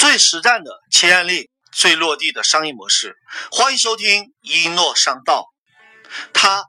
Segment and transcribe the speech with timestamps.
[0.00, 3.18] 最实战的企业案例，最落地的商业模式。
[3.50, 5.50] 欢迎收听一诺商道。
[6.32, 6.64] 他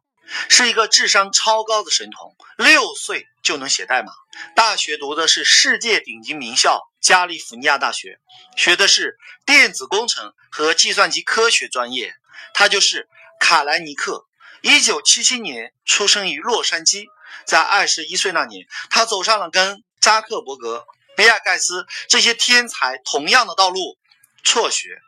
[0.50, 4.12] 是一个智商超高的神童，六岁就能写代码，
[4.54, 8.18] 大学读的是世界顶级名校加利福尼亚大学，
[8.58, 12.14] 学的是电子工程和计算机科学专业。
[12.54, 13.08] 他就是
[13.40, 14.26] 卡莱尼克。
[14.62, 17.06] 一九七七年出生于洛杉矶，
[17.46, 20.84] 在二十一岁那年，他走上了跟扎克伯格、
[21.22, 24.00] 比尔盖茨这些天才同样的道路，
[24.44, 25.00] 辍学。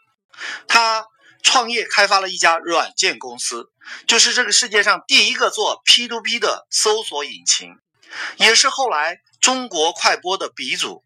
[0.68, 1.08] 他
[1.42, 3.72] 创业开发了一家软件公司，
[4.06, 7.72] 就是这个世界上第一个做 P2P 的搜索引擎，
[8.38, 11.04] 也是后来中国快播的鼻祖。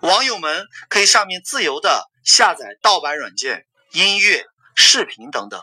[0.00, 5.62] 网友们可以上面自由的下载盗版软件、音乐、视频等等。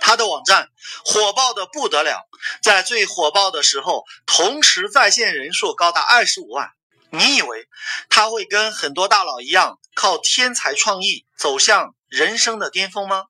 [0.00, 0.70] 他的网站
[1.04, 2.26] 火爆的不得了，
[2.64, 6.72] 在最火爆的时候，同时在线人数高达二十五万。
[7.12, 7.68] 你以为
[8.08, 13.24] 他会跟很多大佬一样，靠天才创意走向人生的巅峰吗？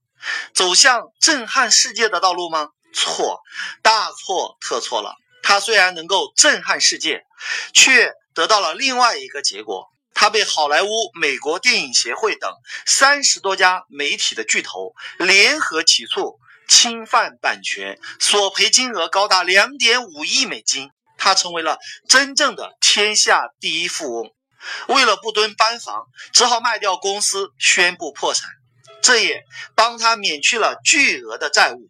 [0.53, 2.69] 走向震撼世界的道路吗？
[2.93, 3.41] 错，
[3.83, 5.15] 大错特错了。
[5.43, 7.25] 他虽然能够震撼世界，
[7.73, 9.89] 却得到了另外一个结果。
[10.13, 12.53] 他被好莱坞、美国电影协会等
[12.85, 16.39] 三十多家媒体的巨头联合起诉。
[16.69, 24.33] 侵犯版权，索赔金额高达两点五亿美金，他成为了真正的天下第一富翁。
[24.89, 28.51] 为了不蹲班房，只好卖掉公司，宣布破产。
[29.03, 31.89] 这也帮他免去了巨额的债务。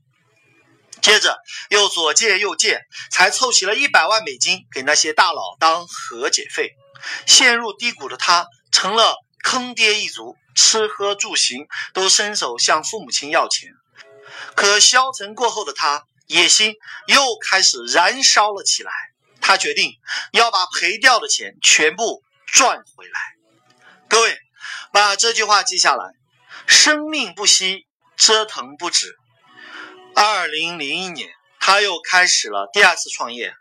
[1.00, 1.38] 接着
[1.70, 6.72] 又左借右借，才凑齐了一百万美金给那些大佬当和解费。
[7.26, 13.70] 陷入低谷的他，成了坑爹一族，吃喝住行都伸手向父母亲要钱。
[14.54, 16.74] 可消沉过后的他，野心
[17.06, 18.92] 又开始燃烧了起来。
[19.50, 19.90] 他决定
[20.30, 23.20] 要把赔掉的钱全部赚回来。
[24.08, 24.38] 各位，
[24.92, 26.04] 把这句话记下来：
[26.68, 27.84] 生命不息，
[28.16, 29.12] 折腾不止。
[30.14, 31.28] 二零零一年，
[31.58, 33.52] 他又开始了第二次创业。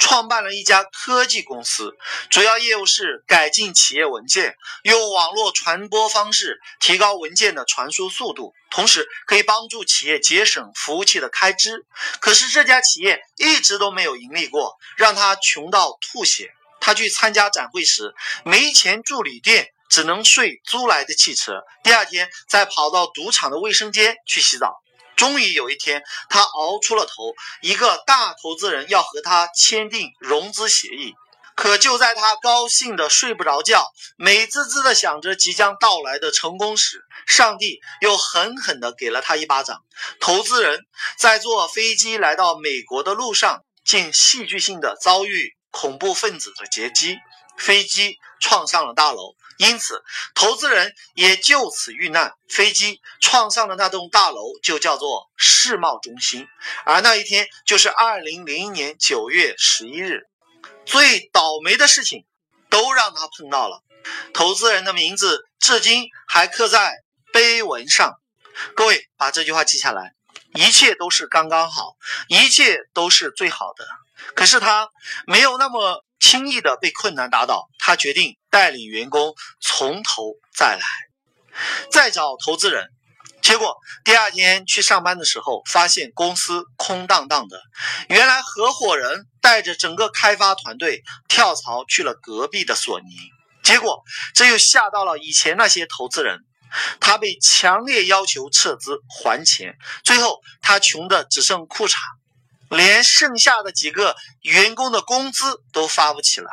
[0.00, 1.94] 创办了一家科技公司，
[2.30, 11.86] 主要业务是改进企业文件，用网络传播方式提高文件的传输速度，同时可以帮助企业节省服务器的开支。
[12.18, 16.50] 可是这家企业一直都没有盈利过，让他穷到吐血。
[16.80, 21.62] 他去参加展会时，没钱住旅店，只能睡租来的汽车。
[21.84, 24.82] 第二天再跑到赌场的卫生间去洗澡。
[25.20, 31.12] 终于有一天，他熬出了头，一个大投资人要和他签订融资协议。
[31.54, 39.82] 可就在他高兴的睡不着觉，美滋滋的想着即将到来的成功时，上帝又狠狠的给了他一巴掌。
[40.20, 40.86] 投资人
[41.18, 47.18] 在坐飞机来到美国的路上，竟戏剧性的遭遇恐怖分子的劫机，
[47.56, 49.34] 飞机撞上了大楼。
[49.58, 50.02] 因此，
[50.34, 52.32] 投资人也就此遇难。
[52.48, 56.48] 飞机撞上的那栋大楼就叫做世贸中心，
[56.86, 60.22] 而那一天就是二零零一年九月十一日。
[60.86, 62.24] 最倒霉的事情
[62.70, 63.82] 都让他碰到了，
[64.32, 66.94] 投资人的名字至今还刻在
[67.30, 68.14] 碑文上。
[68.74, 70.14] 各位把这句话记下来：
[70.54, 71.96] 一切都是刚刚好，
[72.28, 73.86] 一切都是最好的。
[74.34, 74.88] 可是他
[75.26, 76.04] 没有那么。
[76.22, 80.84] 轻易的被困难打倒，他决定带领员工从头再来，
[81.90, 82.88] 再找投资人。
[83.40, 87.58] 结果第二天去上班的时候，发现公司空荡荡的。
[88.10, 93.06] 原来合伙人带着整个开发团队跳槽去了隔壁的索尼。
[93.64, 94.02] 结果
[94.34, 96.38] 这又吓到了以前那些投资人，
[97.00, 99.74] 他被强烈要求撤资还钱。
[100.04, 101.94] 最后他穷的只剩裤衩。
[102.70, 106.48] 连剩下的几个员工的工资都发不起了。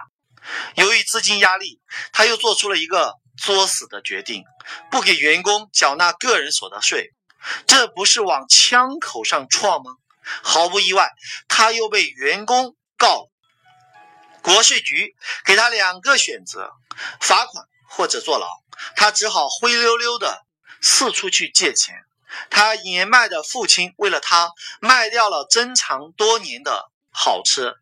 [0.75, 1.79] 由于资金压力，
[2.11, 4.43] 他又做出了一个作死的决定：
[4.89, 7.13] 不给员工缴纳个人所得税。
[7.67, 9.91] 这不是往枪口上撞吗？
[10.43, 11.09] 毫不意外，
[11.47, 13.27] 他又被员工告。
[14.41, 16.71] 国税局给他两个选择：
[17.21, 18.47] 罚款或者坐牢。
[18.95, 20.45] 他只好灰溜溜的
[20.81, 21.95] 四处去借钱。
[22.49, 27.75] 他年迈的父亲为了他卖掉了珍藏多年的好车，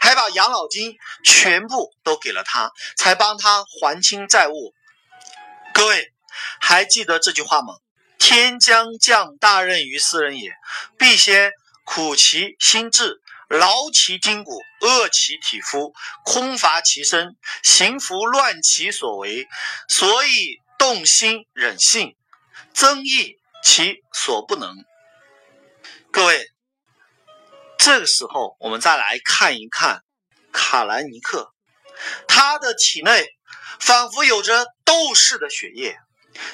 [0.00, 4.74] 还把养老金全部都给了他，才帮他还清债务。
[5.72, 6.12] 各位
[6.60, 7.74] 还记得这句话吗？
[8.18, 10.52] 天将降大任于斯人也，
[10.98, 11.52] 必先
[11.84, 15.94] 苦其心志，劳其筋骨，饿其体肤，
[16.24, 19.48] 空乏其身，行拂乱其所为，
[19.88, 22.14] 所以动心忍性，
[22.74, 23.39] 增益。
[23.62, 24.74] 其所不能。
[26.10, 26.46] 各位，
[27.78, 30.02] 这个时候我们再来看一看
[30.52, 31.52] 卡兰尼克，
[32.26, 33.26] 他的体内
[33.78, 35.96] 仿佛有着斗士的血液。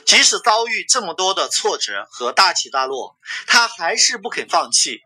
[0.05, 3.17] 即使遭遇这么多的挫折和大起大落，
[3.47, 5.01] 他还是不肯放弃，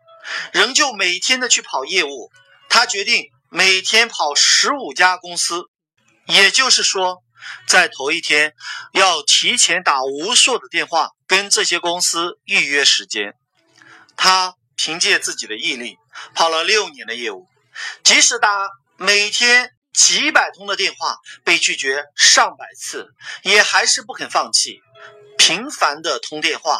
[0.53, 2.31] 仍旧每天的去跑业务。
[2.69, 5.65] 他决定每天跑十五家公司，
[6.25, 7.21] 也就是说，
[7.67, 8.53] 在头一天
[8.93, 13.35] 要提前打无数的电话跟这些公司预约时间。
[14.17, 15.97] 他凭借自己的毅力
[16.35, 17.47] 跑了六年的业务，
[18.03, 18.67] 即使打
[18.97, 19.71] 每天。
[19.93, 23.09] 几百通的电话被拒绝上百次，
[23.43, 24.79] 也还是不肯放弃。
[25.37, 26.79] 频繁的通电话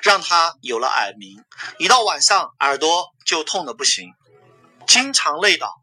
[0.00, 1.42] 让他有了耳鸣，
[1.80, 4.12] 一到晚上耳朵就痛得不行，
[4.86, 5.74] 经常累倒，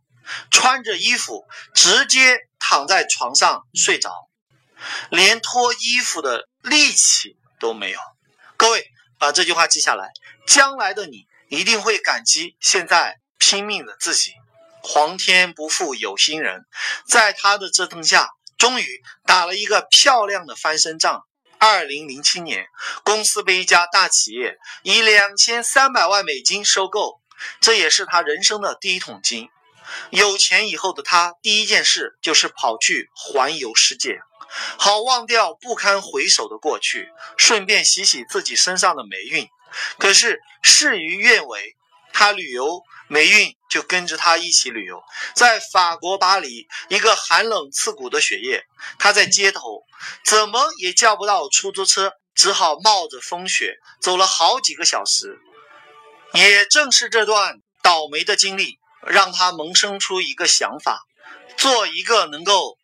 [0.51, 1.45] 穿着衣服
[1.75, 4.29] 直接躺在床上睡着，
[5.09, 7.99] 连脱衣服的力气都没有。
[8.57, 10.09] 各位把这句话记下来，
[10.47, 14.31] 将来的你一定会感激现在拼命的自己。
[14.81, 16.65] 皇天不负有心人，
[17.07, 18.85] 在他的折腾下，终于
[19.25, 21.23] 打了一个漂亮的翻身仗。
[21.57, 22.67] 二零零七年，
[23.03, 27.19] 公司被一家大企业以两千三百万美金收购，
[27.59, 29.49] 这也是他人生的第一桶金。
[30.11, 34.19] 有钱以后的他，第一件事就是跑去环游世界，
[34.77, 39.47] 好忘掉不堪回首的过去，顺便洗洗自己身上的霉运。
[39.97, 41.75] 可是事与愿违，
[42.13, 42.83] 他旅游。
[43.11, 45.01] 霉运就跟着他一起旅游，
[45.33, 48.63] 在法国巴黎，一个寒冷刺骨的雪夜，
[48.99, 49.81] 他在街头
[50.23, 55.39] 怎么也叫不到出租车，只好冒着风雪走了好几个小时。
[56.33, 61.01] 也正是这段倒霉的经历，让他萌生出一个想法：
[61.57, 62.77] 做一个能够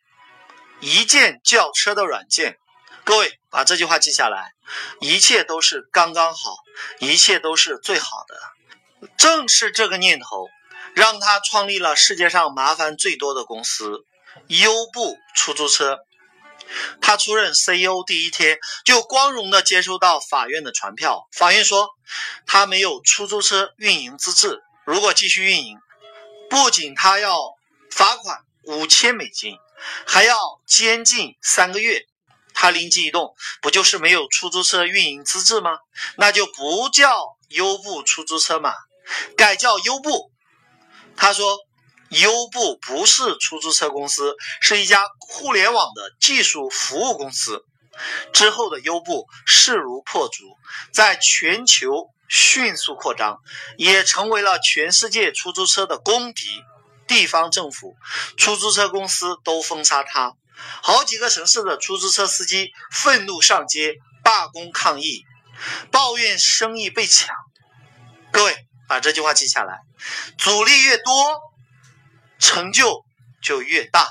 [0.80, 2.58] 一键叫车的软件。
[3.04, 4.52] 各位把这句话记下来，
[5.00, 6.56] 一切都是刚刚好，
[6.98, 9.08] 一切都是最好的。
[9.16, 10.48] 正是这个念头，
[10.94, 14.04] 让他创立了世界上麻烦最多的公司——
[14.48, 15.98] 优步出租车。
[17.00, 21.28] 他出任 CEO 第一天，就光荣地接收到法院的传票。
[21.32, 21.90] 法院说，
[22.44, 25.78] 他没有出租车运营资质，如果继续运营，
[26.50, 27.38] 不仅他要
[27.92, 29.56] 罚款五千美金，
[30.06, 30.36] 还要
[30.66, 32.06] 监禁三个月。
[32.54, 35.78] 他灵机一动，不就是没有出租车运营资质吗？
[36.16, 37.36] 那就不叫。
[37.50, 38.74] 优步出租车嘛，
[39.36, 40.32] 改叫优步。
[41.16, 41.56] 他说，
[42.08, 47.64] 优步不是出租车公司，是一家互联网的技术服务公司。
[48.32, 50.56] 之后的优步势如破竹，
[50.92, 53.38] 在全球迅速扩张，
[53.76, 56.42] 也成为了全世界出租车的公敌。
[57.06, 57.94] 地方政府、
[58.36, 60.32] 出租车公司都封杀他，
[60.82, 65.24] 好几个城市的出租车司机愤怒上街罢工抗议。
[65.90, 67.34] 抱怨生意被抢，
[68.30, 68.54] 各位
[68.86, 69.78] 把这句话记下来：
[70.36, 71.40] 阻力越多，
[72.38, 73.04] 成就
[73.42, 74.06] 就越大。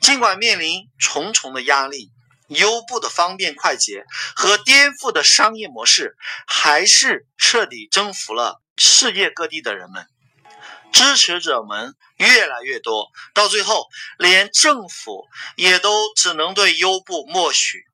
[0.00, 2.10] 尽管面临重重的压力，
[2.48, 4.04] 优步的方便快捷
[4.36, 6.14] 和颠覆的商业模式，
[6.46, 10.06] 还是彻底征服了世界各地的人们。
[10.92, 13.86] 支持者们越来越多，到最后
[14.18, 15.26] 连政府
[15.56, 17.84] 也都只能对优步默许。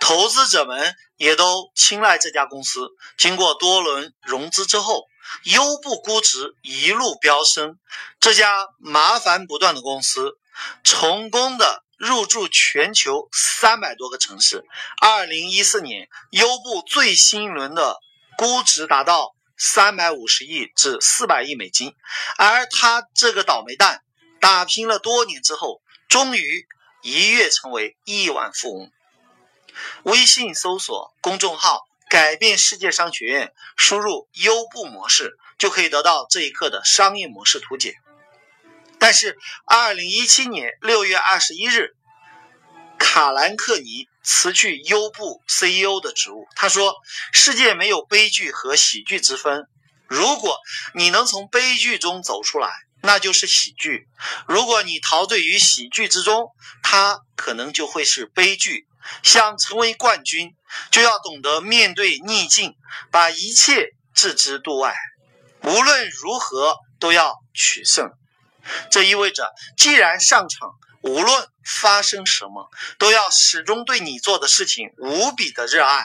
[0.00, 2.88] 投资者们也都青睐这家公司。
[3.16, 5.06] 经过多轮融资之后，
[5.44, 7.78] 优步估值一路飙升。
[8.20, 10.36] 这家麻烦不断的公司，
[10.84, 14.64] 成功的入驻全球三百多个城市。
[15.00, 17.96] 二零一四年，优步最新一轮的
[18.36, 21.94] 估值达到三百五十亿至四百亿美金。
[22.36, 24.02] 而他这个倒霉蛋，
[24.40, 26.66] 打拼了多年之后，终于
[27.02, 28.90] 一跃成为亿万富翁。
[30.04, 37.94] 微信搜索公众号“改变世界商学院”，输入“优步模式”就可以得到这一课的商业模式图解。
[38.98, 39.36] 但是，
[39.66, 41.94] 二零一七年六月二十一日，
[42.98, 46.48] 卡兰克尼辞去优步 CEO 的职务。
[46.56, 46.96] 他说
[47.32, 49.68] ：“世界没有悲剧和喜剧之分，
[50.08, 50.58] 如果
[50.94, 52.68] 你能从悲剧中走出来，
[53.02, 54.06] 那就是喜剧；
[54.48, 56.50] 如果你陶醉于喜剧之中，
[56.82, 58.88] 它可能就会是悲剧。”
[59.22, 60.56] 想成为冠军，
[60.90, 62.74] 就要懂得面对逆境，
[63.12, 64.96] 把一切置之度外。
[65.62, 68.10] 无论如何都要取胜。
[68.90, 70.70] 这意味着，既然上场，
[71.06, 76.04] 无论发生什么，都要始终对你做的事情无比的热爱。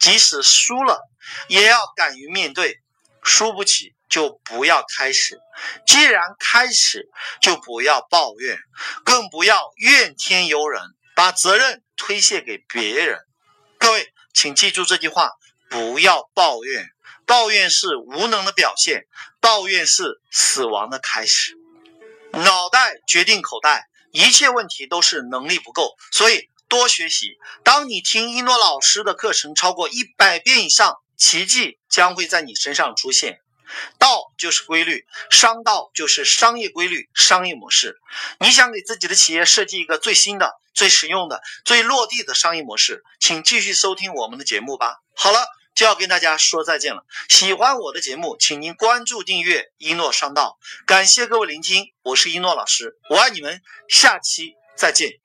[0.00, 1.00] 即使输了，
[1.46, 2.80] 也要敢于面对。
[3.22, 5.38] 输不起就不要开始。
[5.86, 7.08] 既然开始，
[7.40, 8.58] 就不要抱怨，
[9.04, 10.82] 更不要怨天尤人，
[11.14, 11.82] 把责任。
[12.00, 13.18] 推卸给别人，
[13.76, 15.32] 各位，请记住这句话：
[15.68, 16.88] 不要抱怨，
[17.26, 19.08] 抱怨是无能的表现，
[19.40, 21.58] 抱怨是死亡的开始。
[22.30, 23.88] 脑袋决定口袋，
[24.18, 27.38] 一切问题都是能力不够，所以多学习。
[27.62, 33.38] 当你听一诺老师的课程超过一百遍以上，奇迹将会在你身上出现。
[33.96, 38.00] 道就是规律，商道就是商业规律、商业模式。
[38.40, 44.96] 你想给自己的企业设计一个最新的、最实用的、最落地的商业模式，请继续收听我们的节目吧。
[45.14, 45.46] 好了，
[45.78, 47.04] 就要跟大家说再见了。
[47.28, 50.58] 喜欢我的节目，请您关注订阅一诺商道。
[50.84, 55.20] 感谢各位聆听，我是一诺老师，我爱你们，下期再见。